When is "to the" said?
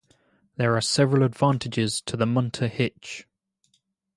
2.07-2.25